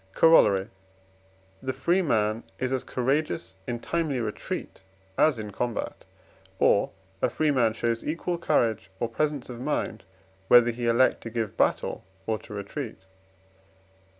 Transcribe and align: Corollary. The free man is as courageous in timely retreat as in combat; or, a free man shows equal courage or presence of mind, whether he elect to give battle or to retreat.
Corollary. 0.15 0.69
The 1.61 1.73
free 1.73 2.01
man 2.01 2.43
is 2.57 2.71
as 2.73 2.83
courageous 2.83 3.53
in 3.67 3.79
timely 3.81 4.19
retreat 4.19 4.81
as 5.15 5.37
in 5.37 5.51
combat; 5.51 6.05
or, 6.57 6.89
a 7.21 7.29
free 7.29 7.51
man 7.51 7.73
shows 7.73 8.03
equal 8.03 8.39
courage 8.39 8.89
or 8.99 9.07
presence 9.07 9.47
of 9.47 9.61
mind, 9.61 10.03
whether 10.47 10.71
he 10.71 10.87
elect 10.87 11.21
to 11.21 11.29
give 11.29 11.55
battle 11.55 12.03
or 12.25 12.39
to 12.39 12.53
retreat. 12.55 13.05